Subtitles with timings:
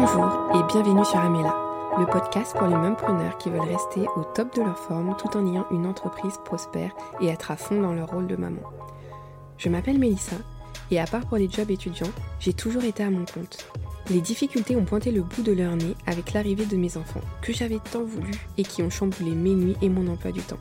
[0.00, 1.54] Bonjour et bienvenue sur Amela,
[1.98, 5.46] le podcast pour les preneurs qui veulent rester au top de leur forme tout en
[5.46, 8.62] ayant une entreprise prospère et être à fond dans leur rôle de maman.
[9.58, 10.36] Je m'appelle Mélissa
[10.90, 13.68] et à part pour les jobs étudiants, j'ai toujours été à mon compte.
[14.08, 17.52] Les difficultés ont pointé le bout de leur nez avec l'arrivée de mes enfants, que
[17.52, 20.56] j'avais tant voulu et qui ont chamboulé mes nuits et mon emploi du temps.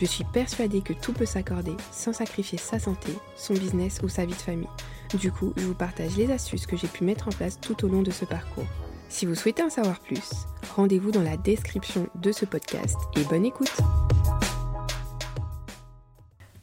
[0.00, 4.24] Je suis persuadée que tout peut s'accorder sans sacrifier sa santé, son business ou sa
[4.24, 4.66] vie de famille.
[5.14, 7.88] Du coup, je vous partage les astuces que j'ai pu mettre en place tout au
[7.88, 8.66] long de ce parcours.
[9.08, 10.28] Si vous souhaitez en savoir plus,
[10.76, 13.74] rendez-vous dans la description de ce podcast et bonne écoute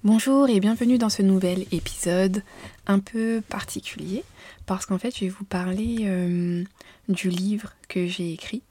[0.04, 2.44] Bonjour et bienvenue dans ce nouvel épisode
[2.86, 4.24] un peu particulier
[4.68, 6.64] parce qu'en fait je vais vous parler euh,
[7.10, 8.62] du livre que j'ai écrit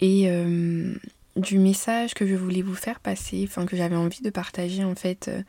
[0.00, 0.94] et euh,
[1.36, 4.94] du message que je voulais vous faire passer, enfin que j'avais envie de partager en
[4.94, 5.42] fait euh,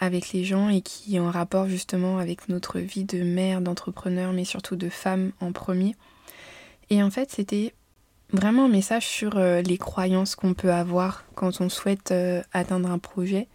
[0.00, 4.32] avec les gens et qui est en rapport justement avec notre vie de mère, d'entrepreneur
[4.32, 5.94] mais surtout de femme en premier.
[6.88, 7.74] Et en fait c'était
[8.32, 12.14] vraiment un message sur les croyances qu'on peut avoir quand on souhaite
[12.52, 13.48] atteindre un projet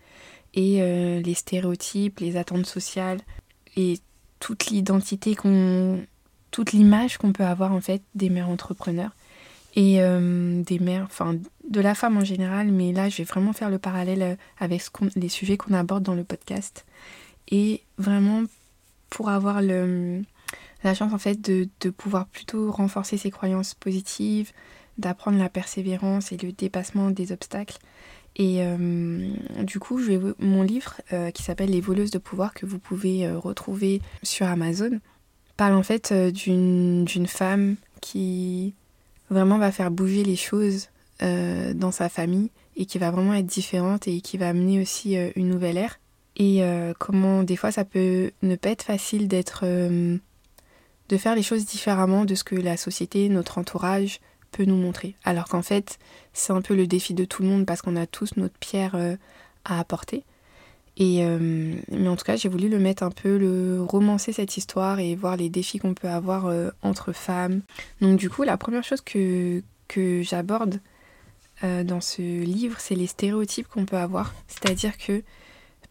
[0.55, 3.19] et euh, les stéréotypes, les attentes sociales
[3.75, 3.99] et
[4.39, 6.01] toute l'identité qu'on
[6.51, 9.11] toute l'image qu'on peut avoir en fait des mères entrepreneurs
[9.75, 11.35] et euh, des mères, enfin
[11.69, 14.83] de la femme en général, mais là je vais vraiment faire le parallèle euh, avec
[15.15, 16.85] les sujets qu'on aborde dans le podcast.
[17.49, 18.43] Et vraiment
[19.09, 24.51] pour avoir la chance en fait de, pouvoir plutôt renforcer ses croyances positives,
[24.97, 27.77] d'apprendre la persévérance et le dépassement des obstacles.
[28.37, 29.29] Et euh,
[29.63, 32.79] du coup, je vais, mon livre euh, qui s'appelle Les voleuses de pouvoir que vous
[32.79, 34.99] pouvez retrouver sur Amazon
[35.55, 38.73] parle en fait d'une femme qui
[39.29, 40.89] vraiment va faire bouger les choses
[41.21, 45.47] dans sa famille et qui va vraiment être différente et qui va amener aussi une
[45.47, 45.99] nouvelle ère.
[46.35, 46.61] Et
[46.99, 52.25] comment des fois ça peut ne pas être facile d'être de faire les choses différemment
[52.25, 54.19] de ce que la société, notre entourage,
[54.63, 55.15] nous montrer.
[55.23, 55.99] Alors qu'en fait,
[56.33, 58.95] c'est un peu le défi de tout le monde parce qu'on a tous notre pierre
[58.95, 59.15] euh,
[59.65, 60.23] à apporter.
[60.97, 64.55] Et euh, mais en tout cas, j'ai voulu le mettre un peu, le romancer cette
[64.55, 67.61] histoire et voir les défis qu'on peut avoir euh, entre femmes.
[67.99, 70.79] Donc du coup, la première chose que, que j'aborde
[71.63, 74.33] dans ce livre, c'est les stéréotypes qu'on peut avoir.
[74.47, 75.23] C'est-à-dire que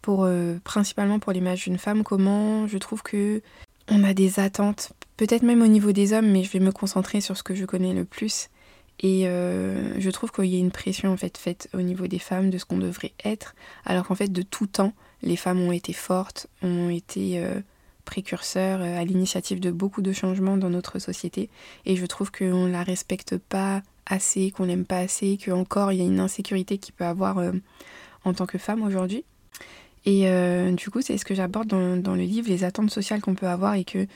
[0.03, 0.29] pour
[0.63, 3.43] principalement pour l'image d'une femme, comment je trouve que
[3.89, 7.21] on a des attentes, peut-être même au niveau des hommes, mais je vais me concentrer
[7.21, 8.49] sur ce que je connais le plus.
[9.01, 12.19] Et euh, je trouve qu'il y a une pression en fait faite au niveau des
[12.19, 13.55] femmes de ce qu'on devrait être,
[13.85, 14.93] alors qu'en fait de tout temps,
[15.23, 17.61] les femmes ont été fortes, ont été euh,
[18.05, 21.51] précurseurs euh, à l'initiative de beaucoup de changements dans notre société.
[21.87, 25.99] Et je trouve qu'on ne la respecte pas assez, qu'on n'aime pas assez, qu'encore il
[25.99, 27.43] y a une insécurité qu'il peut avoir
[28.25, 29.25] en tant que femme aujourd'hui.
[30.07, 30.27] Et
[30.73, 33.49] du coup, c'est ce que j'aborde dans, dans, le livre, les attentes sociales qu'on peut
[33.49, 34.07] avoir et que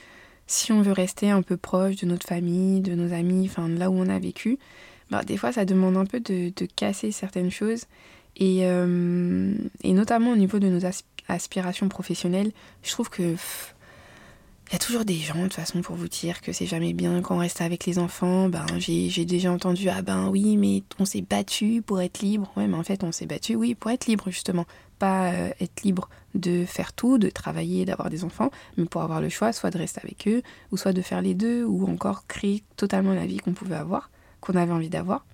[0.48, 3.91] si on veut rester un peu proche de notre famille, de nos amis, enfin là
[3.91, 4.59] où on a vécu,
[5.10, 7.84] bah, des fois ça demande un peu de, casser certaines choses.
[8.37, 10.81] Et, euh, et, notamment au niveau de nos
[11.28, 13.34] aspirations professionnelles, je trouve que
[14.69, 16.93] il y a toujours des gens de toute façon pour vous dire que c'est jamais
[16.93, 18.51] bien quand on reste avec les enfants.
[18.51, 22.53] Ben j'ai déjà entendu ah ben oui mais on s'est battu pour être libre.
[22.55, 24.67] Ouais mais en fait on s'est battu oui pour être libre justement,
[24.99, 29.23] pas euh, être libre de faire tout, de travailler, d'avoir des enfants, mais pour avoir
[29.23, 32.27] le choix soit de rester avec eux ou soit de faire les deux ou encore
[32.27, 34.11] créer totalement la vie qu'on pouvait avoir,
[34.43, 35.25] qu'on avait envie d'avoir.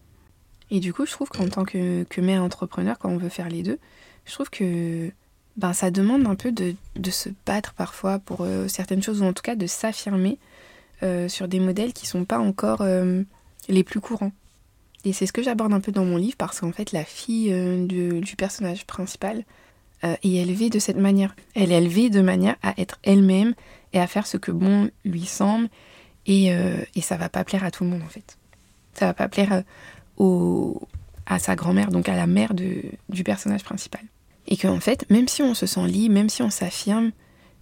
[0.70, 3.48] Et du coup je trouve qu'en tant que, que mère entrepreneur quand on veut faire
[3.48, 3.80] les deux,
[4.26, 5.10] je trouve que
[5.56, 6.74] ben, ça demande un peu de,
[7.10, 10.38] se battre parfois pour euh, certaines choses, ou en tout cas de s'affirmer
[11.02, 13.22] euh, sur des modèles qui sont pas encore euh,
[13.68, 14.32] les plus courants.
[15.04, 17.52] Et c'est ce que j'aborde un peu dans mon livre, parce qu'en fait, la fille
[17.86, 19.44] du personnage principal
[20.02, 21.36] est élevée de cette manière.
[21.54, 23.52] Elle est élevée de manière à être elle-même
[23.92, 25.68] et à faire ce que bon lui semble,
[26.24, 28.38] et, et ça va pas plaire à tout le monde en fait.
[28.94, 29.62] Ça va pas plaire
[30.16, 30.88] au,
[31.26, 34.00] à sa grand-mère, donc à la mère de, du personnage principal.
[34.46, 37.12] Et qu'en fait, même si on se sent libre, même si on s'affirme,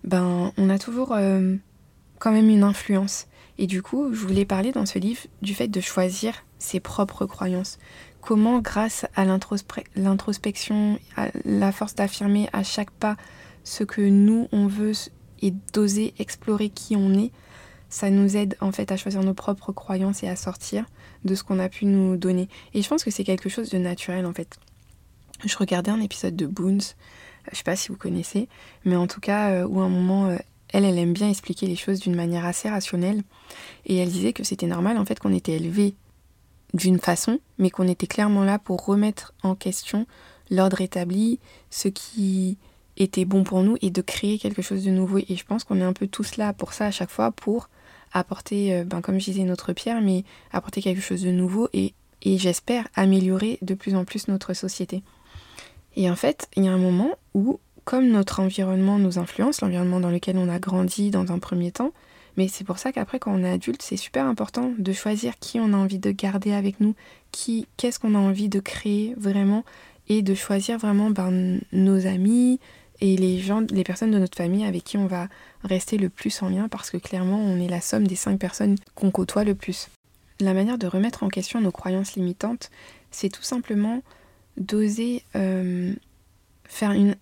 [0.04, 1.56] ben, on a toujours euh,
[2.19, 3.26] quand même une influence.
[3.58, 7.26] Et du coup, je voulais parler dans ce livre du fait de choisir ses propres
[7.26, 7.79] croyances.
[8.20, 13.17] Comment, grâce à l'introspection, à la force d'affirmer à chaque pas
[13.64, 14.93] ce que nous, on veut
[15.43, 17.32] et d'oser explorer qui on est,
[17.88, 20.87] ça nous aide en fait à choisir nos propres croyances et à sortir
[21.25, 22.49] de ce qu'on a pu nous donner.
[22.75, 24.58] Et je pense que c'est quelque chose de naturel en fait
[25.49, 26.94] je regardais un épisode de Boons,
[27.50, 28.49] je sais pas si vous connaissez,
[28.85, 30.37] mais en tout cas euh, où à un moment euh,
[30.73, 33.23] elle, elle aime bien expliquer les choses d'une manière assez rationnelle
[33.87, 35.94] et elle disait que c'était normal en fait qu'on était élevé
[36.75, 40.06] d'une façon, mais qu'on était clairement là pour remettre en question
[40.50, 41.39] l'ordre établi,
[41.71, 42.56] ce qui
[42.97, 45.19] était bon pour nous et de créer quelque chose de nouveau.
[45.19, 47.69] Et je pense qu'on est un peu tous là pour ça à chaque fois, pour
[48.12, 51.94] apporter, euh, ben, comme je disais, notre pierre, mais apporter quelque chose de nouveau et,
[52.23, 55.03] et j'espère améliorer de plus en plus notre société.
[55.97, 60.00] Et en fait, il y a un moment où, comme notre environnement nous influence, l'environnement
[60.00, 61.93] dans lequel on a grandi dans un premier temps,
[62.37, 65.61] mais c'est pour ça qu'après, quand on est adulte, c'est super important de choisir qui
[65.61, 66.94] on a envie de garder avec nous,
[67.31, 69.65] qui, qu'est-ce qu'on a envie de créer vraiment,
[70.09, 72.59] et de choisir vraiment ben, nos amis
[73.00, 75.29] et les gens, les personnes de notre famille avec qui on va
[75.62, 78.77] rester le plus en lien, parce que clairement, on est la somme des cinq personnes
[78.94, 79.89] qu'on côtoie le plus.
[80.41, 82.71] La manière de remettre en question nos croyances limitantes,
[83.11, 84.03] c'est tout simplement
[84.56, 85.94] d'oser euh,
[86.64, 87.16] faire une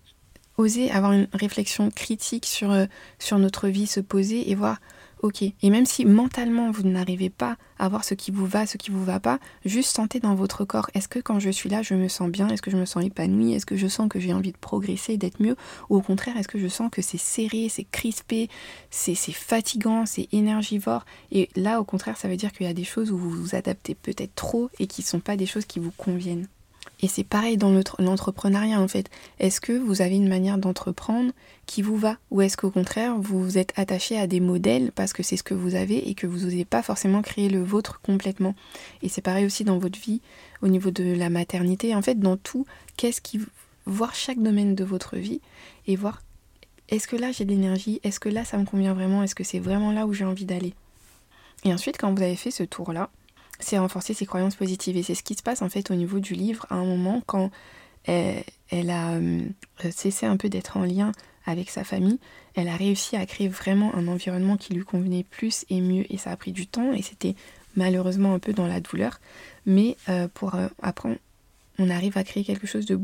[0.57, 2.85] oser avoir une réflexion critique sur, euh,
[3.19, 4.79] sur notre vie, se poser et voir
[5.21, 5.43] ok.
[5.43, 8.91] Et même si mentalement vous n'arrivez pas à voir ce qui vous va, ce qui
[8.91, 10.89] vous va pas, juste sentez dans votre corps.
[10.93, 12.47] Est-ce que quand je suis là, je me sens bien?
[12.49, 13.53] Est-ce que je me sens épanouie?
[13.53, 15.55] Est-ce que je sens que j'ai envie de progresser, d'être mieux?
[15.89, 18.49] Ou au contraire, est-ce que je sens que c'est serré, c'est crispé,
[18.89, 21.05] c'est fatigant, c'est énergivore?
[21.31, 23.55] Et là, au contraire, ça veut dire qu'il y a des choses où vous vous
[23.55, 26.47] adaptez peut-être trop et qui ne sont pas des choses qui vous conviennent.
[27.01, 29.09] Et c'est pareil dans l'entrepreneuriat en fait.
[29.39, 31.31] Est-ce que vous avez une manière d'entreprendre
[31.65, 32.17] qui vous va?
[32.29, 35.43] Ou est-ce qu'au contraire vous vous êtes attaché à des modèles parce que c'est ce
[35.43, 38.55] que vous avez et que vous n'osez pas forcément créer le vôtre complètement?
[39.01, 40.21] Et c'est pareil aussi dans votre vie,
[40.61, 41.95] au niveau de la maternité.
[41.95, 42.65] En fait, dans tout,
[42.97, 43.39] qu'est-ce qui.
[43.87, 45.41] Voir chaque domaine de votre vie
[45.87, 46.21] et voir
[46.89, 47.99] est-ce que là j'ai de l'énergie?
[48.03, 49.23] Est-ce que là ça me convient vraiment?
[49.23, 50.75] Est-ce que c'est vraiment là où j'ai envie d'aller?
[51.63, 53.09] Et ensuite, quand vous avez fait ce tour-là,
[53.61, 54.97] c'est renforcer ses croyances positives.
[54.97, 57.21] Et c'est ce qui se passe en fait au niveau du livre à un moment
[57.25, 57.51] quand
[58.05, 59.41] elle, a euh,
[59.91, 61.11] cessé un peu d'être en lien
[61.45, 62.19] avec sa famille.
[62.55, 66.11] Elle a réussi à créer vraiment un environnement qui lui convenait plus et mieux.
[66.11, 67.35] Et ça a pris du temps et c'était
[67.75, 69.19] malheureusement un peu dans la douleur.
[69.65, 71.19] Mais euh, pour euh, après,
[71.79, 72.99] on arrive à créer quelque chose de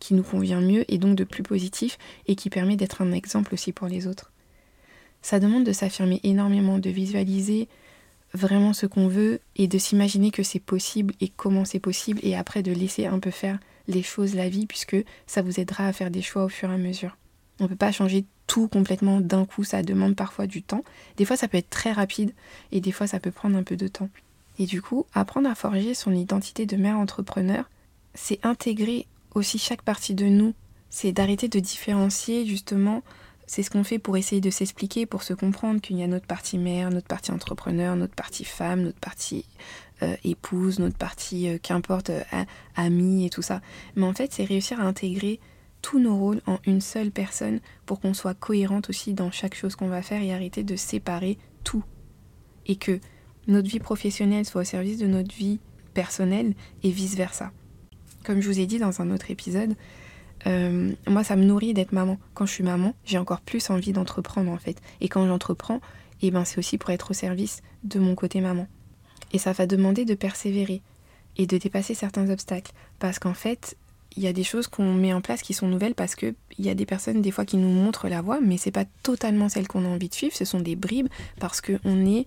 [0.00, 3.54] qui nous convient mieux et donc de plus positif et qui permet d'être un exemple
[3.54, 4.32] aussi pour les autres.
[5.22, 7.68] Ça demande de s'affirmer énormément, de visualiser
[8.34, 12.36] vraiment ce qu'on veut et de s'imaginer que c'est possible et comment c'est possible et
[12.36, 14.96] après de laisser un peu faire les choses, la vie, puisque
[15.26, 17.16] ça vous aidera à faire des choix au fur et à mesure.
[17.60, 20.84] On ne peut pas changer tout complètement d'un coup, ça demande parfois du temps.
[21.16, 22.32] Des fois ça peut être très rapide
[22.72, 24.10] et des fois ça peut prendre un peu de temps.
[24.58, 27.68] Et du coup, apprendre à forger son identité de mère entrepreneur,
[28.14, 30.54] c'est intégrer aussi chaque partie de nous.
[30.90, 33.02] C'est d'arrêter de différencier justement
[33.46, 36.26] c'est ce qu'on fait pour essayer de s'expliquer, pour se comprendre qu'il y a notre
[36.26, 39.46] partie mère, notre partie entrepreneur, notre partie femme, notre partie
[40.02, 42.22] euh, épouse, notre partie, euh, qu'importe, euh,
[42.74, 43.60] amie et tout ça.
[43.96, 45.40] Mais en fait, c'est réussir à intégrer
[45.82, 49.76] tous nos rôles en une seule personne pour qu'on soit cohérente aussi dans chaque chose
[49.76, 51.84] qu'on va faire et arrêter de séparer tout.
[52.66, 52.98] Et que
[53.46, 55.60] notre vie professionnelle soit au service de notre vie
[55.92, 57.52] personnelle et vice-versa.
[58.24, 59.76] Comme je vous ai dit dans un autre épisode,
[60.46, 62.18] euh, moi, ça me nourrit d'être maman.
[62.34, 64.80] Quand je suis maman, j'ai encore plus envie d'entreprendre en fait.
[65.00, 65.80] Et quand j'entreprends,
[66.22, 68.66] eh ben, c'est aussi pour être au service de mon côté maman.
[69.32, 70.82] Et ça va demander de persévérer
[71.36, 72.72] et de dépasser certains obstacles.
[72.98, 73.76] Parce qu'en fait,
[74.16, 76.68] il y a des choses qu'on met en place qui sont nouvelles parce qu'il y
[76.68, 79.66] a des personnes des fois qui nous montrent la voie, mais c'est pas totalement celle
[79.66, 80.34] qu'on a envie de suivre.
[80.34, 81.08] Ce sont des bribes
[81.40, 82.26] parce que on est,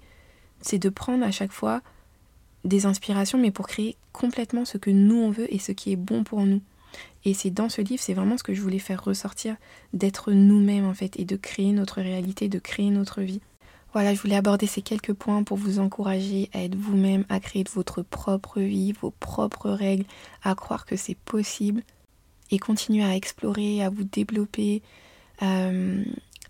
[0.61, 1.81] c'est de prendre à chaque fois
[2.65, 5.97] des inspirations, mais pour créer complètement ce que nous on veut et ce qui est
[5.97, 6.61] bon pour nous.
[7.25, 9.55] Et c'est dans ce livre, c'est vraiment ce que je voulais faire ressortir,
[9.93, 13.41] d'être nous-mêmes en fait, et de créer notre réalité, de créer notre vie.
[13.93, 17.63] Voilà, je voulais aborder ces quelques points pour vous encourager à être vous-même, à créer
[17.73, 20.05] votre propre vie, vos propres règles,
[20.43, 21.83] à croire que c'est possible
[22.51, 24.81] et continuer à explorer, à vous développer,
[25.41, 26.03] euh,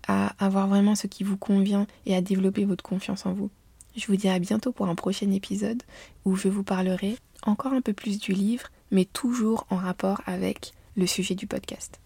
[0.06, 3.50] à avoir vraiment ce qui vous convient et à développer votre confiance en vous.
[3.96, 5.82] Je vous dis à bientôt pour un prochain épisode
[6.24, 10.72] où je vous parlerai encore un peu plus du livre, mais toujours en rapport avec
[10.96, 12.00] le sujet du podcast.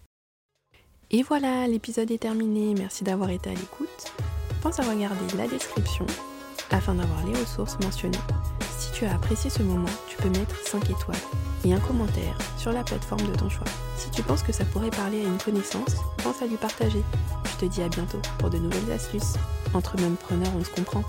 [1.11, 2.73] Et voilà, l'épisode est terminé.
[2.75, 4.11] Merci d'avoir été à l'écoute.
[4.61, 6.05] Pense à regarder la description
[6.71, 8.17] afin d'avoir les ressources mentionnées.
[8.79, 11.17] Si tu as apprécié ce moment, tu peux mettre 5 étoiles
[11.65, 13.67] et un commentaire sur la plateforme de ton choix.
[13.97, 17.03] Si tu penses que ça pourrait parler à une connaissance, pense à lui partager.
[17.45, 19.35] Je te dis à bientôt pour de nouvelles astuces.
[19.73, 21.03] Entre mêmes preneurs, on se comprend.